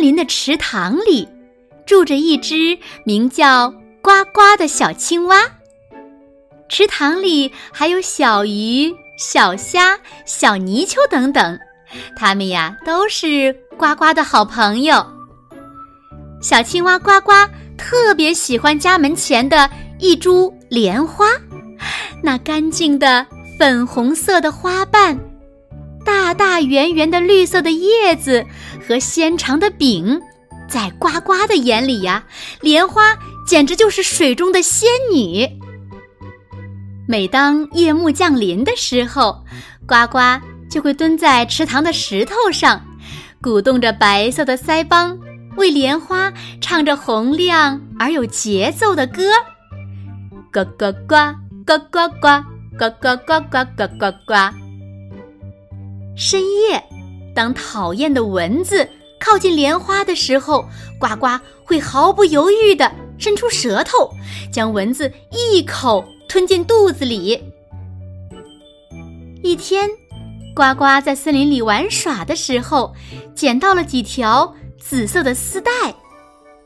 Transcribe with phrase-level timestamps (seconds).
[0.00, 1.28] 林的池塘里，
[1.86, 3.70] 住着一只名叫
[4.02, 5.42] 呱呱的小青蛙。
[6.68, 11.58] 池塘里还有小鱼、小虾、小泥鳅等等，
[12.16, 15.04] 它们呀都是呱呱的好朋友。
[16.40, 17.32] 小青蛙呱呱
[17.76, 21.26] 特别喜欢家门前的一株莲花，
[22.22, 23.26] 那干净的
[23.58, 25.18] 粉红色的花瓣。
[26.08, 28.42] 大大圆圆的绿色的叶子
[28.80, 30.18] 和纤长的柄，
[30.66, 32.24] 在呱呱的眼里呀，
[32.62, 33.14] 莲花
[33.46, 35.46] 简直就是水中的仙女。
[37.06, 39.44] 每当夜幕降临的时候，
[39.86, 40.18] 呱呱
[40.70, 42.82] 就会蹲在池塘的石头上，
[43.42, 45.18] 鼓动着白色的腮帮，
[45.58, 49.24] 为莲花唱着洪亮而有节奏的歌：
[50.50, 51.34] 呱呱呱，
[51.66, 52.42] 呱呱呱，
[52.78, 54.67] 呱呱呱呱呱呱呱。
[56.18, 56.82] 深夜，
[57.32, 58.86] 当讨厌的蚊子
[59.20, 61.28] 靠近莲花的时候，呱呱
[61.64, 64.10] 会毫不犹豫地伸出舌头，
[64.52, 67.40] 将蚊子一口吞进肚子里。
[69.44, 69.88] 一天，
[70.56, 72.92] 呱呱在森林里玩耍的时候，
[73.32, 75.70] 捡到了几条紫色的丝带，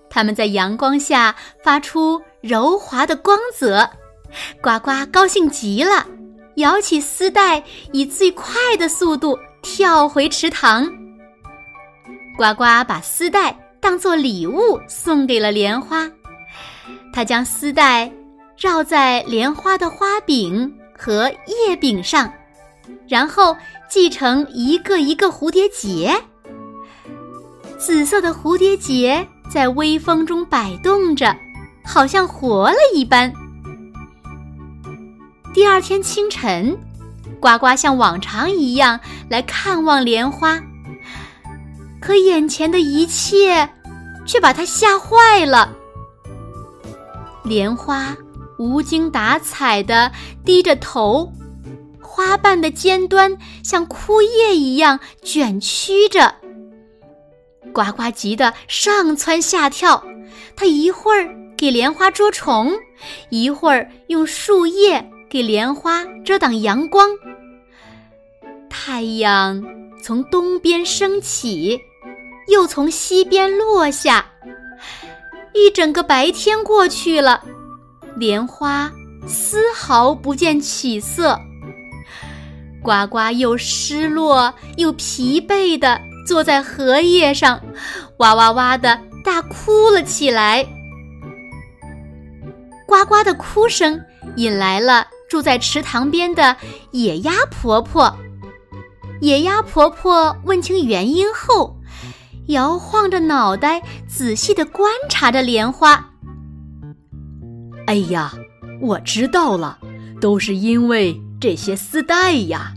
[0.08, 3.90] 它们在阳光下发出柔滑的光泽，
[4.62, 6.06] 呱呱高兴极了。
[6.56, 10.84] 摇起丝带，以最快的速度跳回池塘。
[12.36, 16.10] 呱呱把丝带当做礼物送给了莲花，
[17.12, 18.10] 他将丝带
[18.56, 22.32] 绕在莲花的花柄和叶柄上，
[23.08, 23.56] 然后
[23.88, 26.14] 系成一个一个蝴蝶结。
[27.78, 31.36] 紫色的蝴蝶结在微风中摆动着，
[31.84, 33.32] 好像活了一般。
[35.52, 36.78] 第二天清晨，
[37.38, 38.98] 呱呱像往常一样
[39.28, 40.58] 来看望莲花，
[42.00, 43.68] 可眼前的一切
[44.24, 45.76] 却把他吓坏了。
[47.44, 48.16] 莲花
[48.58, 50.10] 无精打采地
[50.42, 51.30] 低着头，
[52.00, 56.34] 花瓣的尖端像枯叶一样卷曲着。
[57.74, 60.02] 呱呱急得上蹿下跳，
[60.56, 62.72] 他一会儿给莲花捉虫，
[63.28, 65.11] 一会儿用树叶。
[65.32, 67.08] 给莲花遮挡阳光。
[68.68, 69.64] 太阳
[70.02, 71.80] 从东边升起，
[72.48, 74.26] 又从西边落下，
[75.54, 77.42] 一整个白天过去了，
[78.14, 78.92] 莲花
[79.26, 81.40] 丝毫不见起色。
[82.82, 87.58] 呱呱又失落又疲惫地坐在荷叶上，
[88.18, 90.62] 哇哇哇地大哭了起来。
[92.86, 93.98] 呱呱的哭声
[94.36, 95.06] 引来了。
[95.32, 96.58] 住在池塘边的
[96.90, 98.14] 野鸭婆婆，
[99.22, 101.74] 野鸭婆婆问清原因后，
[102.48, 106.10] 摇晃着脑袋，仔细的观察着莲花。
[107.86, 108.34] 哎呀，
[108.82, 109.78] 我知道了，
[110.20, 112.74] 都是因为这些丝带呀。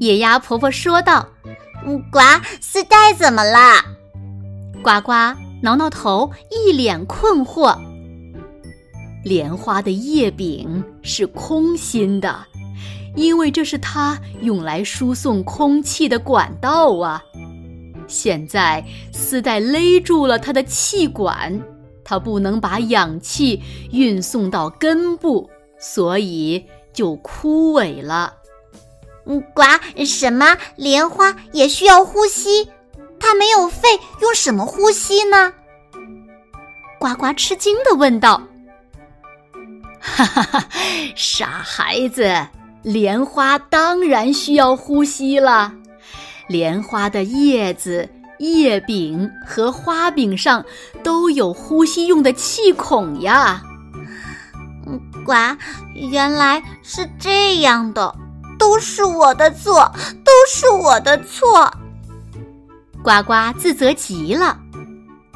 [0.00, 1.26] 野鸭婆婆说道
[1.86, 2.18] ：“嗯，呱，
[2.60, 3.82] 丝带怎么了？”
[4.84, 5.12] 呱呱
[5.62, 7.78] 挠挠头，一脸困惑。
[9.24, 12.44] 莲花的叶柄是空心的，
[13.16, 17.22] 因为这是它用来输送空气的管道啊。
[18.06, 21.58] 现在丝带勒住了它的气管，
[22.04, 25.48] 它不能把氧气运送到根部，
[25.78, 28.34] 所以就枯萎了。
[29.24, 29.62] 嗯，呱，
[30.04, 30.54] 什么？
[30.76, 32.68] 莲花也需要呼吸？
[33.18, 33.88] 它没有肺，
[34.20, 35.50] 用什么呼吸呢？
[36.98, 38.42] 呱呱吃惊的问道。
[40.04, 40.64] 哈哈哈，
[41.16, 42.30] 傻孩子，
[42.82, 45.72] 莲花当然需要呼吸了。
[46.46, 48.06] 莲花的叶子、
[48.38, 50.62] 叶柄和花柄上
[51.02, 53.62] 都有呼吸用的气孔呀。
[54.86, 55.32] 嗯，呱，
[55.94, 58.14] 原来是这样的，
[58.58, 59.90] 都是我的错，
[60.22, 61.72] 都是我的错。
[63.02, 64.58] 呱呱自责极了。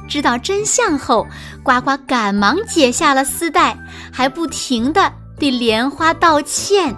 [0.08, 1.26] 知道真相后，
[1.62, 3.76] 呱呱赶忙解下了丝带，
[4.12, 6.96] 还不停地对莲花道歉。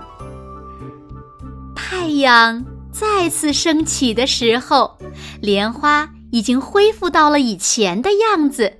[1.74, 4.96] 太阳再次升起的时候，
[5.40, 8.72] 莲花已经恢复到了以前的样子，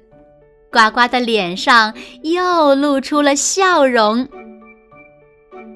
[0.71, 1.93] 呱呱的脸上
[2.23, 4.29] 又露出了笑容。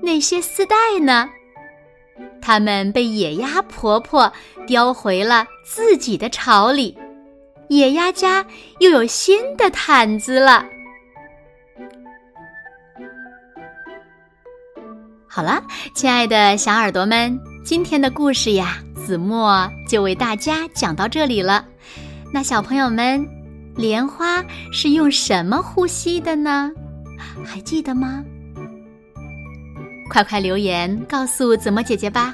[0.02, 1.28] 那些丝带呢？
[2.40, 4.30] 它们被野鸭婆婆
[4.66, 6.96] 叼回了自己的巢里，
[7.68, 8.44] 野鸭家
[8.80, 10.64] 又有新的毯子了。
[15.26, 15.62] 好了，
[15.94, 21.64] 亲爱的小耳朵们，今天的故事呀，子墨就为大家讲到这里了。
[22.32, 23.26] 那小朋友们，
[23.74, 26.70] 莲花是用什么呼吸的呢？
[27.44, 28.24] 还记得吗？
[30.08, 32.32] 快快留言告诉子墨姐姐吧。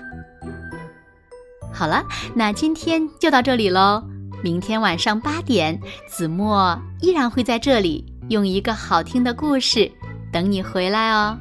[1.73, 2.05] 好了，
[2.35, 4.03] 那今天就到这里喽。
[4.43, 9.91] 明天晚上八点，子墨依然会在这里用一个好听的故事
[10.33, 11.37] 等你回来哦。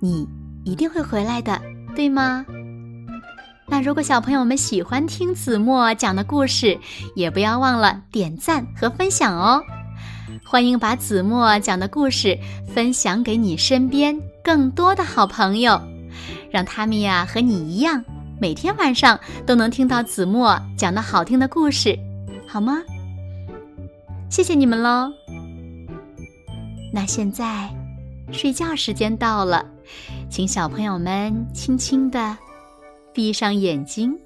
[0.00, 0.28] 你
[0.64, 1.60] 一定会回来的，
[1.96, 2.46] 对吗？
[3.66, 6.78] 那如果小朋友们喜欢听子墨讲的故事，
[7.16, 9.60] 也不要忘了点赞和分享哦。
[10.44, 12.38] 欢迎把子墨讲的故事
[12.72, 14.16] 分享给你身边。
[14.44, 15.80] 更多的好朋友，
[16.52, 18.04] 让他们呀和你一样，
[18.38, 21.98] 每天晚上都能听到子墨讲的好听的故事，
[22.46, 22.82] 好吗？
[24.28, 25.10] 谢谢你们喽。
[26.92, 27.68] 那现在
[28.32, 29.64] 睡觉时间到了，
[30.28, 32.36] 请小朋友们轻轻的
[33.12, 34.18] 闭上眼睛，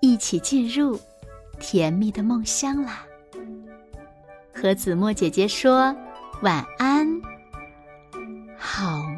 [0.00, 0.98] 一起进入
[1.58, 3.04] 甜蜜的梦乡啦。
[4.54, 5.94] 和子墨姐姐说
[6.42, 7.08] 晚安。
[8.56, 9.11] 好。